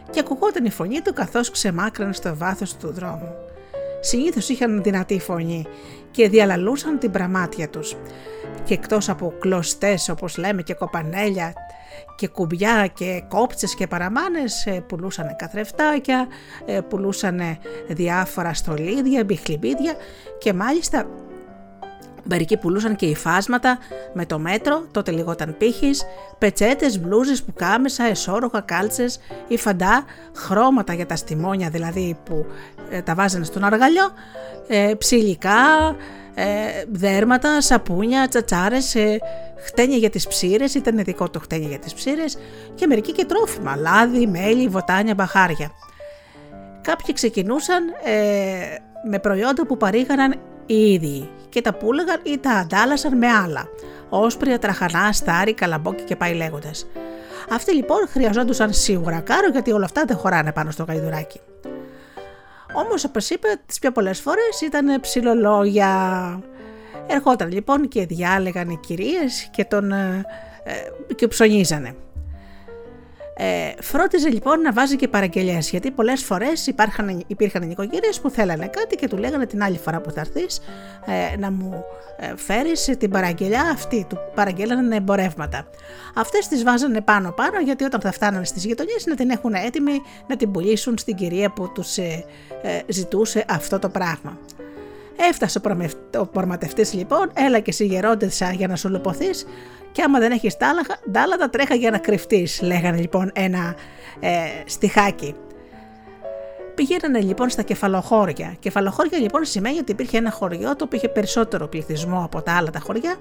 Και 0.09 0.19
ακουγόταν 0.19 0.65
η 0.65 0.69
φωνή 0.69 1.01
του 1.01 1.13
καθώς 1.13 1.51
ξεμάκρανε 1.51 2.13
στο 2.13 2.35
βάθος 2.35 2.75
του 2.75 2.91
δρόμου. 2.91 3.48
Συνήθως 3.99 4.49
είχαν 4.49 4.83
δυνατή 4.83 5.19
φωνή 5.19 5.65
και 6.11 6.29
διαλαλούσαν 6.29 6.99
την 6.99 7.11
πραμάτια 7.11 7.69
τους. 7.69 7.95
Και 8.63 8.73
εκτός 8.73 9.09
από 9.09 9.33
κλωστές 9.39 10.09
όπως 10.09 10.37
λέμε 10.37 10.61
και 10.61 10.73
κοπανέλια 10.73 11.53
και 12.15 12.27
κουμπιά 12.27 12.87
και 12.93 13.23
κόψες 13.27 13.75
και 13.75 13.87
παραμάνες 13.87 14.65
ε, 14.65 14.83
πουλούσαν 14.87 15.35
καθρεφτάκια, 15.35 16.27
ε, 16.65 16.79
πουλούσαν 16.81 17.41
διάφορα 17.87 18.53
στολίδια, 18.53 19.23
μπιχλιμπίδια 19.23 19.95
και 20.37 20.53
μάλιστα 20.53 21.07
Μερικοί 22.29 22.57
πουλούσαν 22.57 22.95
και 22.95 23.05
υφάσματα 23.05 23.77
με 24.13 24.25
το 24.25 24.39
μέτρο, 24.39 24.87
τότε 24.91 25.11
λιγόταν 25.11 25.55
πύχης, 25.57 26.03
πετσέτες, 26.37 26.99
μπλούζες, 26.99 27.43
πουκάμεσα, 27.43 28.03
εσόρουχα, 28.03 28.61
κάλτσες 28.61 29.19
ή 29.47 29.57
φαντά, 29.57 30.05
χρώματα 30.35 30.93
για 30.93 31.05
τα 31.05 31.15
στιμόνια 31.15 31.69
δηλαδή 31.69 32.17
που 32.23 32.45
ε, 32.89 33.01
τα 33.01 33.15
βάζανε 33.15 33.45
στον 33.45 33.63
αργαλιό, 33.63 34.11
ε, 34.67 34.93
ψηλικά, 34.97 35.95
ε, 36.33 36.83
δέρματα, 36.91 37.61
σαπούνια, 37.61 38.27
τσατσάρες, 38.27 38.95
ε, 38.95 39.19
χτένια 39.65 39.97
για 39.97 40.09
τις 40.09 40.27
ψήρες, 40.27 40.73
ήταν 40.73 41.03
δικό 41.03 41.29
το 41.29 41.39
χτένια 41.39 41.67
για 41.67 41.79
τις 41.79 41.93
ψήρες 41.93 42.37
και 42.75 42.87
μερικοί 42.87 43.11
και 43.11 43.25
τρόφιμα, 43.25 43.75
λάδι, 43.75 44.27
μέλι, 44.27 44.67
βοτάνια, 44.67 45.13
μπαχάρια. 45.13 45.71
Κάποιοι 46.81 47.13
ξεκινούσαν 47.13 47.87
ε, 48.03 48.19
με 49.09 49.19
προϊόντα 49.19 49.65
που 49.65 49.77
παρήγαναν 49.77 50.35
οι 50.69 50.91
ίδιοι 50.93 51.29
και 51.49 51.61
τα 51.61 51.73
πούλεγαν 51.73 52.19
ή 52.23 52.37
τα 52.37 52.51
αντάλλασαν 52.51 53.17
με 53.17 53.27
άλλα, 53.27 53.67
όσπρια, 54.09 54.59
τραχανά, 54.59 55.11
στάρι, 55.11 55.53
καλαμπόκι 55.53 56.03
και 56.03 56.15
πάει 56.15 56.33
λέγοντας. 56.33 56.87
Αυτοί 57.49 57.75
λοιπόν 57.75 58.07
χρειαζόντουσαν 58.07 58.73
σίγουρα 58.73 59.19
κάρο 59.19 59.47
γιατί 59.47 59.71
όλα 59.71 59.85
αυτά 59.85 60.05
δεν 60.05 60.17
χωράνε 60.17 60.51
πάνω 60.51 60.71
στο 60.71 60.83
γαϊδουράκι. 60.83 61.39
Όμως, 62.73 63.03
όπως 63.03 63.29
είπε, 63.29 63.47
τις 63.65 63.79
πιο 63.79 63.91
πολλές 63.91 64.19
φορές 64.19 64.61
ήταν 64.61 64.99
ψιλολόγια. 65.01 66.39
Ερχόταν 67.07 67.51
λοιπόν 67.51 67.87
και 67.87 68.05
διάλεγαν 68.05 68.69
οι 68.69 68.79
κυρίες 68.87 69.49
και 69.51 69.65
τον 69.65 69.91
ε, 69.91 70.25
ε, 70.63 71.13
και 71.13 71.27
ψωνίζανε. 71.27 71.95
Ε, 73.41 73.71
φρόντιζε 73.81 74.29
λοιπόν 74.29 74.61
να 74.61 74.73
βάζει 74.73 74.95
και 74.95 75.07
παραγγελίες, 75.07 75.69
γιατί 75.69 75.91
πολλές 75.91 76.23
φορές 76.23 76.67
υπήρχαν 77.27 77.65
νοικοκυρίες 77.67 78.19
που 78.21 78.29
θέλανε 78.29 78.67
κάτι 78.67 78.95
και 78.95 79.07
του 79.07 79.17
λέγανε 79.17 79.45
την 79.45 79.63
άλλη 79.63 79.77
φορά 79.77 80.01
που 80.01 80.11
θα 80.11 80.19
έρθεις 80.19 80.61
ε, 81.05 81.37
να 81.37 81.51
μου 81.51 81.83
ε, 82.17 82.33
φέρεις 82.35 82.83
την 82.97 83.09
παραγγελιά 83.09 83.61
αυτή. 83.61 84.05
Του 84.09 84.17
παραγγέλνανε 84.35 84.95
εμπορεύματα. 84.95 85.67
Αυτές 86.15 86.47
τις 86.47 86.63
βάζανε 86.63 87.01
πάνω-πάνω, 87.01 87.59
γιατί 87.59 87.83
όταν 87.83 88.01
θα 88.01 88.11
φτάνανε 88.11 88.45
στις 88.45 88.65
γειτονιές 88.65 89.05
να 89.05 89.15
την 89.15 89.29
έχουν 89.29 89.53
έτοιμη 89.53 90.01
να 90.27 90.35
την 90.35 90.51
πουλήσουν 90.51 90.97
στην 90.97 91.15
κυρία 91.15 91.51
που 91.51 91.71
τους 91.71 91.97
ε, 91.97 92.25
ε, 92.61 92.79
ζητούσε 92.87 93.45
αυτό 93.49 93.79
το 93.79 93.89
πράγμα. 93.89 94.37
Έφτασε 95.29 95.61
ο 96.17 96.25
προμηθευτή 96.25 96.97
λοιπόν, 96.97 97.31
έλα 97.33 97.59
και 97.59 97.69
εσύ 97.69 97.85
γερόντεσα 97.85 98.51
για 98.51 98.67
να 98.67 98.75
σου 98.75 98.89
λουποθείς, 98.89 99.45
και 99.91 100.01
άμα 100.01 100.19
δεν 100.19 100.31
έχεις 100.31 100.57
τάλατα 101.11 101.49
τρέχα 101.49 101.75
για 101.75 101.91
να 101.91 101.97
κρυφτείς, 101.97 102.61
λέγανε 102.61 102.97
λοιπόν 102.97 103.31
ένα 103.33 103.75
ε, 104.19 104.29
στιχάκι. 104.65 105.35
Πηγαίνανε 106.75 107.21
λοιπόν 107.21 107.49
στα 107.49 107.61
κεφαλοχώρια. 107.61 108.55
Κεφαλοχώρια 108.59 109.17
λοιπόν 109.17 109.45
σημαίνει 109.45 109.77
ότι 109.77 109.91
υπήρχε 109.91 110.17
ένα 110.17 110.31
χωριό 110.31 110.75
το 110.75 110.83
οποίο 110.83 110.97
είχε 110.97 111.07
περισσότερο 111.07 111.67
πληθυσμό 111.67 112.23
από 112.23 112.41
τα 112.41 112.55
άλλα 112.55 112.69
τα 112.69 112.79
χωριά 112.79 113.15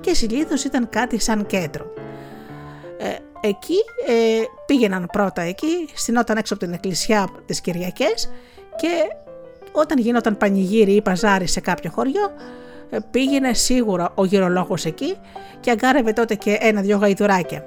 και 0.00 0.14
συνήθως 0.14 0.64
ήταν 0.64 0.88
κάτι 0.88 1.18
σαν 1.18 1.46
κέντρο. 1.46 1.92
Ε, 2.98 3.16
εκεί 3.48 3.76
ε, 4.06 4.42
πήγαιναν 4.66 5.08
πρώτα 5.12 5.42
εκεί, 5.42 5.88
στυνόταν 5.94 6.36
έξω 6.36 6.54
από 6.54 6.64
την 6.64 6.72
εκκλησιά 6.72 7.28
τις 7.46 7.60
Κυριακές 7.60 8.30
και 8.76 8.88
όταν 9.72 9.98
γινόταν 9.98 10.36
πανηγύρι 10.36 10.92
ή 10.92 11.02
παζάρι 11.02 11.46
σε 11.46 11.60
κάποιο 11.60 11.90
χωριό 11.90 12.24
ε, 12.24 12.32
πήγαινε 13.10 13.52
σίγουρα 13.52 14.12
ο 14.14 14.24
γυρολόγος 14.24 14.84
εκεί 14.84 15.16
και 15.60 15.70
αγκάρευε 15.70 16.12
τότε 16.12 16.34
και 16.34 16.58
ένα-δυο 16.60 16.96
γαϊδουράκια. 16.96 17.66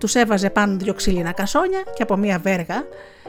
Τους 0.00 0.14
έβαζε 0.14 0.50
πάνω 0.50 0.76
δυο 0.76 0.94
ξύλινα 0.94 1.32
κασόνια 1.32 1.82
και 1.94 2.02
από 2.02 2.16
μία 2.16 2.38
βέργα 2.38 2.84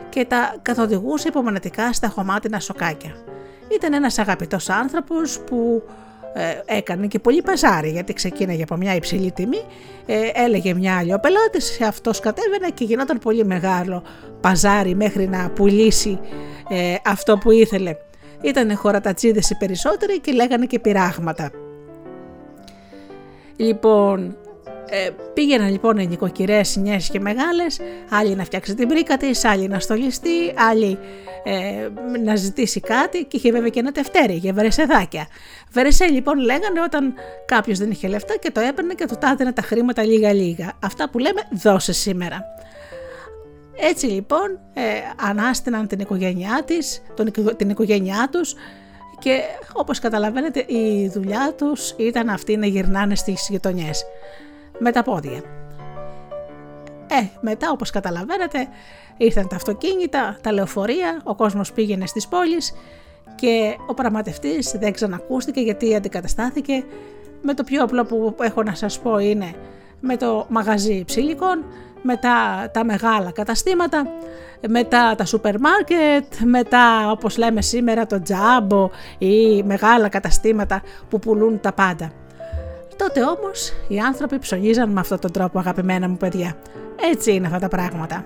και 0.10 0.26
τα 0.26 0.56
καθοδηγούσε 0.62 1.28
υπομονετικά 1.28 1.94
στα 1.94 2.08
χωμάτινα 2.08 2.60
σοκάκια. 2.60 3.16
Ήταν 3.76 3.94
ένας 3.94 4.18
αγαπητός 4.18 4.70
άνθρωπος 4.70 5.40
που 5.40 5.84
ε, 6.34 6.76
έκανε 6.78 7.08
και 7.08 7.20
πολύ 7.20 7.42
παζάρι 7.42 7.90
γιατί 7.90 8.14
ξεκίναγε 8.14 8.64
από 8.64 8.76
μια 8.76 8.96
υψηλή 8.96 9.32
τιμή, 9.32 9.62
ε, 10.06 10.30
έλεγε 10.34 10.74
μια 10.74 10.98
άλλη 10.98 11.14
ο 11.14 11.20
πελάτης, 11.20 11.82
αυτός 11.82 12.20
κατέβαινε 12.20 12.70
και 12.74 12.84
γινόταν 12.84 13.20
πολύ 13.20 13.46
μεγάλο 13.46 14.04
παζάρι 14.42 14.96
μέχρι 14.96 15.28
να 15.28 15.50
πουλήσει 15.50 16.20
ε, 16.70 16.96
αυτό 17.06 17.38
που 17.38 17.52
ήθελε. 17.52 17.96
Ήταν 18.42 18.76
χωρατατσίδες 18.76 19.50
οι 19.50 19.58
περισσότεροι 19.58 20.20
και 20.20 20.32
λέγανε 20.32 20.66
και 20.66 20.80
πειράγματα. 20.80 21.52
Λοιπόν, 23.56 24.38
ε, 24.90 25.10
πήγαιναν 25.34 25.72
λοιπόν 25.72 25.98
οι 25.98 26.08
νοικοκυρές 26.08 26.76
νιέ 26.76 26.98
και 27.12 27.20
μεγάλες, 27.20 27.80
άλλοι 28.10 28.36
να 28.36 28.44
φτιάξει 28.44 28.76
την 28.76 28.88
πρίκα 28.88 29.18
της, 29.18 29.46
άλλοι 29.46 29.68
να 29.68 29.80
στολιστεί, 29.80 30.54
άλλοι 30.70 30.98
ε, 31.44 31.88
να 32.24 32.36
ζητήσει 32.36 32.80
κάτι 32.80 33.24
και 33.24 33.38
είχε 33.38 33.52
βέβαια 33.52 33.70
και 33.70 33.80
ένα 33.80 33.92
τευτέρι 33.92 34.34
για 34.34 34.54
βερεσεδάκια. 34.54 35.28
Βερεσέ 35.72 36.06
λοιπόν 36.06 36.40
λέγανε 36.40 36.82
όταν 36.86 37.14
κάποιος 37.46 37.78
δεν 37.78 37.92
είχε 37.92 38.08
λεφτά 38.08 38.38
και 38.38 38.52
το 38.52 38.60
έπαιρνε 38.60 38.94
και 38.94 39.06
του 39.06 39.18
τάδαινε 39.20 39.52
τα 39.52 39.62
χρήματα 39.62 40.04
λίγα-λίγα. 40.04 40.74
Αυτά 40.84 41.10
που 41.10 41.20
λέμε 41.20 41.42
δώσε 41.52 41.94
σήμερα. 41.94 42.44
Έτσι 43.80 44.06
λοιπόν 44.06 44.60
ε, 44.74 44.82
ανάστηναν 45.22 45.88
την 45.88 46.00
οικογένειά 46.00 46.64
της, 46.66 47.02
τον, 47.14 47.32
την 47.58 47.70
οικογένειά 47.70 48.30
τους 48.32 48.56
και 49.20 49.42
όπως 49.74 50.00
καταλαβαίνετε 50.00 50.60
η 50.68 51.10
δουλειά 51.14 51.54
τους 51.58 51.94
ήταν 51.98 52.30
αυτή 52.30 52.58
να 52.58 52.66
γυρνάνε 52.66 53.16
στις 53.16 53.48
γειτονιές 53.50 54.06
με 54.80 54.92
τα 54.92 55.04
πόδια. 55.04 55.42
Ε, 57.08 57.28
μετά 57.42 57.70
όπως 57.72 57.90
καταλαβαίνετε 57.90 58.68
ήρθαν 59.18 59.48
τα 59.48 59.56
αυτοκίνητα, 59.56 60.38
τα 60.42 60.52
λεωφορεία, 60.52 61.22
ο 61.24 61.36
κόσμος 61.36 61.74
πήγαινε 61.74 62.06
στις 62.06 62.28
πόλεις 62.28 62.74
και 63.36 63.76
ο 63.88 63.94
πραγματευτής 63.94 64.76
δεν 64.80 64.92
ξανακούστηκε 64.92 65.60
γιατί 65.60 65.96
αντικαταστάθηκε 65.96 66.84
με 67.42 67.54
το 67.54 67.64
πιο 67.64 67.84
απλό 67.84 68.06
που 68.06 68.36
έχω 68.42 68.64
να 68.64 68.76
σας 68.76 69.00
πω 69.00 69.18
είναι 69.18 69.54
με 70.00 70.18
το 70.18 70.46
μαγαζί 70.50 71.04
ψήλικων 71.06 71.66
μετά 72.02 72.70
τα 72.74 72.84
μεγάλα 72.84 73.32
καταστήματα, 73.32 74.08
μετά 74.68 75.16
τα 75.18 75.26
σούπερ 75.26 75.60
μάρκετ, 75.60 76.34
μετά 76.44 77.12
όπως 77.12 77.38
λέμε 77.38 77.62
σήμερα 77.62 78.06
το 78.06 78.22
τζάμπο 78.22 78.90
ή 79.18 79.64
μεγάλα 79.64 80.10
καταστήματα 80.10 80.82
που 81.10 81.20
πουλούν 81.20 81.60
τα 81.60 81.74
πάντα. 81.74 82.12
Τότε 82.96 83.24
όμως 83.24 83.74
οι 83.88 84.00
άνθρωποι 84.00 84.40
ψωνίζαν 84.40 84.90
με 84.90 85.00
αυτόν 85.00 85.20
τον 85.20 85.32
τρόπο 85.32 85.60
αγαπημένα 85.60 86.10
μου 86.10 86.18
παιδιά. 86.18 86.56
Έτσι 87.12 87.34
είναι 87.34 87.48
αυτά 87.48 87.60
τα 87.60 87.68
πράγματα. 87.68 88.26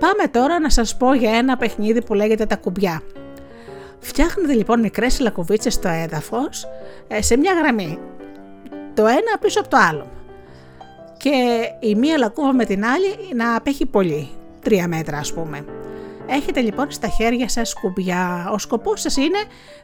Πάμε 0.00 0.28
τώρα 0.30 0.60
να 0.60 0.70
σας 0.70 0.96
πω 0.96 1.14
για 1.14 1.36
ένα 1.36 1.56
παιχνίδι 1.56 2.02
που 2.02 2.14
λέγεται 2.14 2.46
τα 2.46 2.56
κουμπιά. 2.56 3.02
Φτιάχνετε 3.98 4.52
λοιπόν 4.52 4.80
μικρές 4.80 5.20
λακκουβίτσες 5.20 5.74
στο 5.74 5.88
έδαφος 5.88 6.68
ε, 7.08 7.22
σε 7.22 7.36
μια 7.36 7.52
γραμμή. 7.52 7.98
Το 8.94 9.06
ένα 9.06 9.38
πίσω 9.40 9.60
από 9.60 9.68
το 9.68 9.76
άλλο. 9.90 10.06
Και 11.16 11.30
η 11.80 11.94
μία 11.94 12.18
λακκούβα 12.18 12.52
με 12.52 12.64
την 12.64 12.84
άλλη 12.84 13.34
να 13.34 13.56
απέχει 13.56 13.86
πολύ. 13.86 14.28
Τρία 14.62 14.88
μέτρα 14.88 15.18
ας 15.18 15.32
πούμε. 15.32 15.64
Έχετε 16.26 16.60
λοιπόν 16.60 16.90
στα 16.90 17.08
χέρια 17.08 17.48
σας 17.48 17.74
κουμπιά. 17.74 18.50
Ο 18.52 18.58
σκοπός 18.58 19.00
σας 19.00 19.16
είναι 19.16 19.38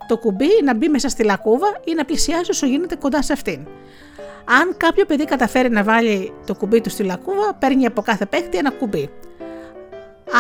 το 0.09 0.19
κουμπί 0.19 0.49
να 0.65 0.75
μπει 0.75 0.89
μέσα 0.89 1.09
στη 1.09 1.25
λακκούβα 1.25 1.67
ή 1.85 1.95
να 1.95 2.05
πλησιάσει 2.05 2.51
όσο 2.51 2.67
γίνεται 2.67 2.97
κοντά 2.97 3.23
σε 3.23 3.33
αυτήν. 3.33 3.67
Αν 4.45 4.77
κάποιο 4.77 5.05
παιδί 5.05 5.25
καταφέρει 5.25 5.71
να 5.71 5.83
βάλει 5.83 6.33
το 6.47 6.55
κουμπί 6.55 6.81
του 6.81 6.91
στη 6.91 7.03
λακκούβα, 7.03 7.55
παίρνει 7.55 7.87
από 7.87 8.03
κάθε 8.03 8.27
παίχτη 8.27 8.59
ένα 8.59 8.71
κουμπί. 8.71 9.11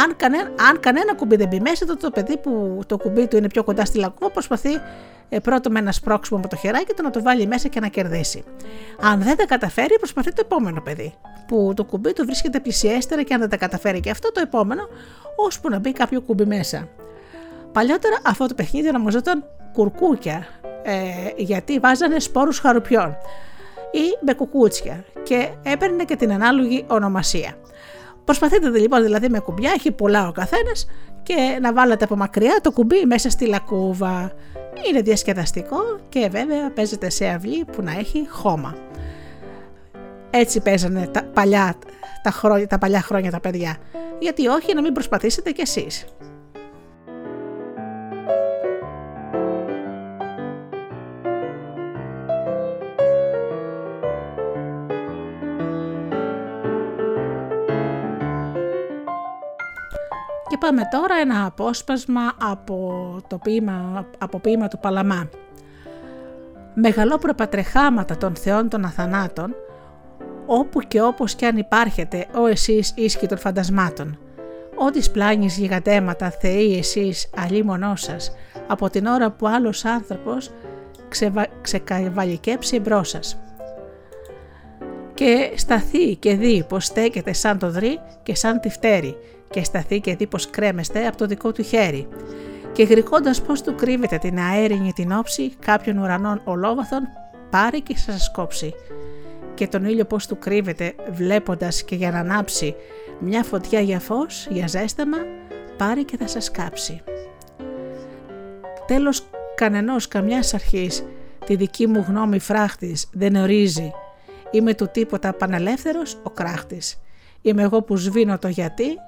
Αν, 0.04 0.16
κανένα, 0.16 0.50
αν 0.68 0.80
κανένα 0.80 1.14
κουμπί 1.14 1.36
δεν 1.36 1.48
μπει 1.48 1.60
μέσα, 1.60 1.86
τότε 1.86 2.00
το 2.00 2.10
παιδί 2.10 2.36
που 2.38 2.80
το 2.86 2.96
κουμπί 2.96 3.26
του 3.26 3.36
είναι 3.36 3.48
πιο 3.48 3.64
κοντά 3.64 3.84
στη 3.84 3.98
λακκούβα 3.98 4.30
προσπαθεί 4.30 4.70
ε, 5.28 5.38
πρώτο 5.38 5.70
με 5.70 5.78
ένα 5.78 5.92
σπρώξιμο 5.92 6.40
με 6.40 6.48
το 6.48 6.56
χεράκι 6.56 6.92
του 6.94 7.02
να 7.02 7.10
το 7.10 7.22
βάλει 7.22 7.46
μέσα 7.46 7.68
και 7.68 7.80
να 7.80 7.88
κερδίσει. 7.88 8.44
Αν 9.00 9.22
δεν 9.22 9.36
τα 9.36 9.46
καταφέρει, 9.46 9.96
προσπαθεί 9.98 10.32
το 10.32 10.42
επόμενο 10.44 10.80
παιδί, 10.80 11.14
που 11.46 11.72
το 11.76 11.84
κουμπί 11.84 12.12
του 12.12 12.24
βρίσκεται 12.24 12.60
πλησιέστερα 12.60 13.22
και 13.22 13.34
αν 13.34 13.40
δεν 13.40 13.48
τα 13.48 13.56
καταφέρει 13.56 14.00
και 14.00 14.10
αυτό 14.10 14.32
το 14.32 14.40
επόμενο, 14.40 14.88
ώσπου 15.36 15.68
να 15.68 15.78
μπει 15.78 15.92
κάποιο 15.92 16.20
κουμπί 16.20 16.44
μέσα. 16.44 16.88
Παλιότερα 17.72 18.18
αυτό 18.22 18.46
το 18.46 18.54
παιχνίδι 18.54 18.88
ονομαζόταν 18.88 19.44
κουρκούκια, 19.72 20.46
ε, 20.82 20.94
γιατί 21.36 21.78
βάζανε 21.78 22.18
σπόρους 22.18 22.58
χαρουπιών 22.58 23.16
ή 23.92 24.24
με 24.24 24.32
κουκούτσια 24.32 25.04
και 25.22 25.48
έπαιρνε 25.62 26.04
και 26.04 26.16
την 26.16 26.32
ανάλογη 26.32 26.84
ονομασία. 26.86 27.56
Προσπαθείτε 28.26 28.68
λοιπόν 28.78 29.02
δηλαδή 29.02 29.28
με 29.28 29.38
κουμπιά, 29.38 29.70
έχει 29.74 29.90
πολλά 29.90 30.28
ο 30.28 30.32
καθένας 30.32 30.86
και 31.22 31.58
να 31.60 31.72
βάλετε 31.72 32.04
από 32.04 32.16
μακριά 32.16 32.60
το 32.62 32.70
κουμπί 32.72 33.04
μέσα 33.06 33.30
στη 33.30 33.46
λακκούβα. 33.46 34.32
Είναι 34.88 35.00
διασκεδαστικό 35.00 35.78
και 36.08 36.28
βέβαια 36.30 36.70
παίζεται 36.70 37.10
σε 37.10 37.26
αυλή 37.26 37.64
που 37.64 37.82
να 37.82 37.92
έχει 37.98 38.26
χώμα. 38.30 38.74
Έτσι 40.30 40.60
παίζανε 40.60 41.06
τα 41.06 41.22
παλιά, 41.22 41.74
τα, 42.22 42.30
χρόνια, 42.30 42.66
τα 42.66 42.78
παλιά 42.78 43.00
χρόνια 43.00 43.30
τα 43.30 43.40
παιδιά. 43.40 43.76
Γιατί 44.18 44.46
όχι 44.46 44.74
να 44.74 44.80
μην 44.80 44.92
προσπαθήσετε 44.92 45.50
κι 45.50 45.60
εσείς. 45.60 46.04
Και 60.56 60.66
πάμε 60.66 60.88
τώρα 60.90 61.14
ένα 61.20 61.44
απόσπασμα 61.46 62.32
από 62.40 63.16
το 63.28 63.38
ποίημα, 63.38 64.06
από 64.18 64.38
ποίημα 64.38 64.68
του 64.68 64.78
Παλαμά. 64.78 65.28
Μεγαλό 66.74 67.20
πατρεχάματα 67.36 68.16
των 68.16 68.34
θεών 68.34 68.68
των 68.68 68.84
αθανάτων, 68.84 69.54
όπου 70.46 70.80
και 70.80 71.02
όπως 71.02 71.34
κι 71.34 71.44
αν 71.44 71.56
υπάρχετε, 71.56 72.26
ο 72.34 72.46
εσείς 72.46 72.92
ίσκη 72.96 73.26
των 73.26 73.38
φαντασμάτων. 73.38 74.18
Ό,τι 74.74 75.02
σπλάνεις 75.02 75.58
γιγαντέματα, 75.58 76.30
θεοί 76.30 76.78
εσείς, 76.78 77.30
αλλήμονό 77.36 77.96
σας, 77.96 78.32
από 78.66 78.90
την 78.90 79.06
ώρα 79.06 79.30
που 79.30 79.48
άλλος 79.48 79.84
άνθρωπος 79.84 80.50
ξεβα... 81.08 81.46
ξεκαβαλικέψει 81.60 82.76
εμπρός 82.76 83.08
σας. 83.08 83.38
Και 85.14 85.52
σταθεί 85.56 86.16
και 86.16 86.34
δει 86.34 86.64
πως 86.68 86.84
στέκεται 86.84 87.32
σαν 87.32 87.58
το 87.58 87.70
δρύ 87.70 88.00
και 88.22 88.34
σαν 88.34 88.60
τη 88.60 88.68
φτέρη 88.68 89.16
και 89.50 89.64
σταθεί 89.64 90.00
και 90.00 90.16
δει 90.16 90.26
πως 90.26 90.50
κρέμεστε 90.50 91.06
από 91.06 91.16
το 91.16 91.26
δικό 91.26 91.52
του 91.52 91.62
χέρι 91.62 92.08
και 92.72 92.82
γρικώντας 92.82 93.42
πως 93.42 93.62
του 93.62 93.74
κρύβεται 93.74 94.18
την 94.18 94.38
αέρινη 94.38 94.92
την 94.92 95.12
όψη 95.12 95.52
κάποιων 95.58 95.98
ουρανών 95.98 96.40
ολόβαθων 96.44 97.00
πάρει 97.50 97.80
και 97.80 97.96
σας 97.96 98.30
κόψει 98.30 98.74
και 99.54 99.66
τον 99.66 99.84
ήλιο 99.84 100.04
πως 100.04 100.26
του 100.26 100.38
κρύβεται 100.38 100.94
βλέποντας 101.10 101.82
και 101.84 101.94
για 101.94 102.10
να 102.10 102.18
ανάψει 102.18 102.74
μια 103.18 103.42
φωτιά 103.42 103.80
για 103.80 104.00
φως, 104.00 104.46
για 104.50 104.66
ζέσταμα, 104.66 105.16
πάρει 105.76 106.04
και 106.04 106.16
θα 106.16 106.26
σας 106.26 106.50
κάψει. 106.50 107.02
Τέλος 108.86 109.26
κανενός 109.54 110.08
καμιάς 110.08 110.54
αρχής 110.54 111.04
τη 111.46 111.56
δική 111.56 111.86
μου 111.86 112.04
γνώμη 112.08 112.38
φράχτης 112.38 113.08
δεν 113.12 113.36
ορίζει. 113.36 113.90
Είμαι 114.50 114.74
του 114.74 114.88
τίποτα 114.92 115.32
πανελεύθερος 115.32 116.18
ο 116.22 116.30
κράχτης. 116.30 117.00
Είμαι 117.42 117.62
εγώ 117.62 117.82
που 117.82 117.96
σβήνω 117.96 118.38
το 118.38 118.48
γιατί 118.48 118.84
και 118.84 118.98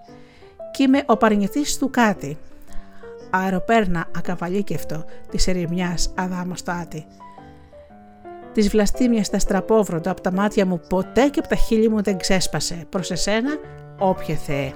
είμαι 0.82 1.02
ο 1.06 1.16
παρνηθής 1.16 1.78
του 1.78 1.90
κάτι. 1.90 2.38
Αεροπέρνα 3.30 4.06
ακαβαλίκευτο 4.16 5.04
της 5.30 5.46
ερημιάς 5.46 6.12
αδάμαστο 6.14 6.72
άτι. 6.72 7.06
Της 8.52 8.68
βλαστήμιας 8.68 9.26
στα 9.26 9.38
στραπόβροντα 9.38 10.10
από 10.10 10.20
τα 10.20 10.32
μάτια 10.32 10.66
μου 10.66 10.80
ποτέ 10.88 11.28
και 11.28 11.38
από 11.38 11.48
τα 11.48 11.54
χείλη 11.56 11.88
μου 11.88 12.02
δεν 12.02 12.18
ξέσπασε 12.18 12.86
προς 12.88 13.10
εσένα 13.10 13.50
όποια 13.98 14.36
Θεέ. 14.36 14.72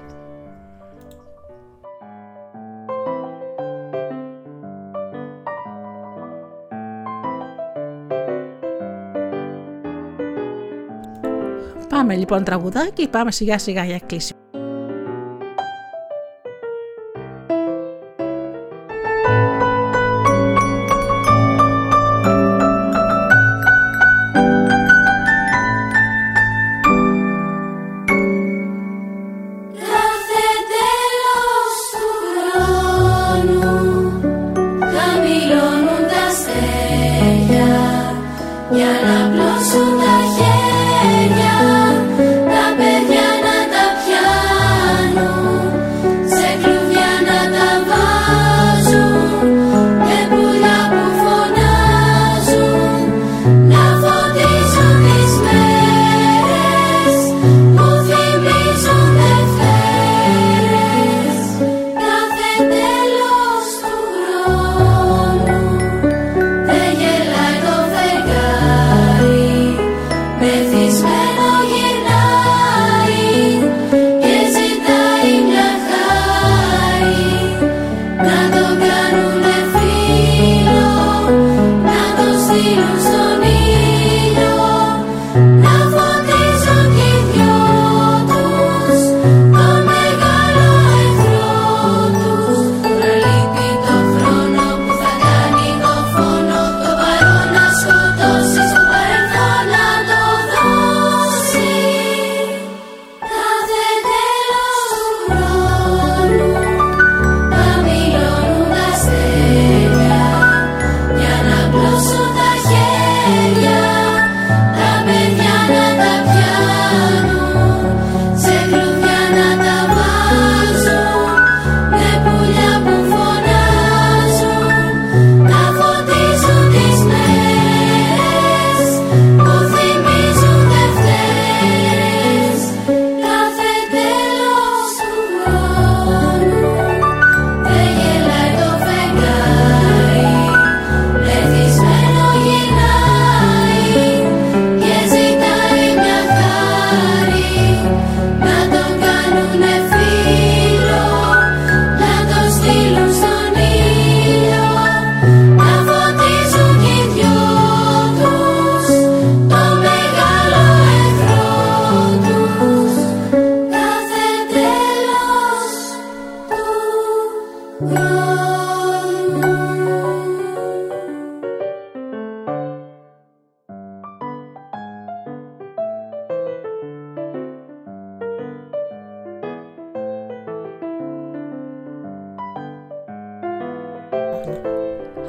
Πάμε 11.89 12.15
λοιπόν 12.15 12.43
τραγουδάκι, 12.43 13.07
πάμε 13.07 13.31
σιγά 13.31 13.57
σιγά 13.57 13.85
για 13.85 13.99
κλείσιμο. 14.05 14.42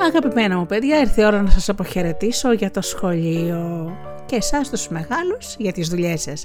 Αγαπημένα 0.06 0.58
μου 0.58 0.66
παιδιά, 0.66 1.00
ήρθε 1.00 1.22
η 1.22 1.24
ώρα 1.24 1.42
να 1.42 1.50
σας 1.50 1.68
αποχαιρετήσω 1.68 2.52
για 2.52 2.70
το 2.70 2.80
σχολείο 2.80 3.92
και 4.26 4.36
εσάς 4.36 4.70
τους 4.70 4.88
μεγάλους 4.88 5.54
για 5.58 5.72
τις 5.72 5.88
δουλειές 5.88 6.22
σας. 6.22 6.44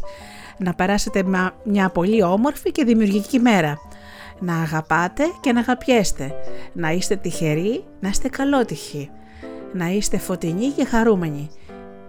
Να 0.57 0.73
περάσετε 0.73 1.23
μια 1.63 1.89
πολύ 1.89 2.23
όμορφη 2.23 2.71
και 2.71 2.83
δημιουργική 2.83 3.39
μέρα. 3.39 3.77
Να 4.39 4.61
αγαπάτε 4.61 5.23
και 5.39 5.51
να 5.51 5.59
αγαπιέστε. 5.59 6.31
Να 6.73 6.91
είστε 6.91 7.15
τυχεροί, 7.15 7.83
να 7.99 8.09
είστε 8.09 8.29
καλότυχοι. 8.29 9.09
Να 9.73 9.87
είστε 9.87 10.17
φωτεινοί 10.17 10.67
και 10.67 10.85
χαρούμενοι. 10.85 11.49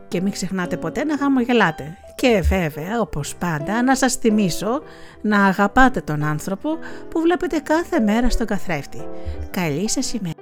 Και 0.09 0.21
μην 0.21 0.33
ξεχνάτε 0.33 0.77
ποτέ 0.77 1.05
να 1.05 1.15
γαμογελάτε. 1.15 1.97
Και 2.15 2.43
βέβαια, 2.49 3.01
όπως 3.01 3.35
πάντα, 3.35 3.83
να 3.83 3.97
σας 3.97 4.15
θυμίσω 4.15 4.83
να 5.21 5.45
αγαπάτε 5.45 6.01
τον 6.01 6.25
άνθρωπο 6.25 6.79
που 7.09 7.21
βλέπετε 7.21 7.59
κάθε 7.59 8.01
μέρα 8.01 8.31
στον 8.31 8.47
καθρέφτη. 8.47 9.09
Καλή 9.51 9.91
σας 9.91 10.13
ημέρα. 10.13 10.40